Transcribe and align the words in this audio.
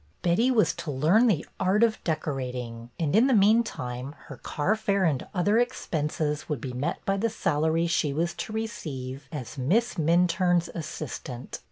Betty 0.23 0.49
was 0.49 0.73
to 0.77 0.89
learn 0.89 1.27
the 1.27 1.45
art 1.59 1.83
of 1.83 2.03
decorating 2.03 2.89
and, 2.99 3.15
in 3.15 3.27
the 3.27 3.35
meantime, 3.35 4.15
her 4.29 4.37
carfare 4.37 5.03
and 5.07 5.27
other 5.31 5.59
expenses 5.59 6.49
would 6.49 6.59
be 6.59 6.73
met 6.73 7.05
by 7.05 7.17
the 7.17 7.29
salary 7.29 7.85
she 7.85 8.11
was 8.11 8.33
to 8.33 8.51
receive 8.51 9.27
as 9.31 9.59
Miss 9.59 9.99
Minturne's 9.99 10.71
assistant. 10.73 11.59